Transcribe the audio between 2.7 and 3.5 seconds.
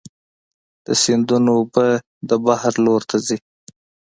لور ته ځي.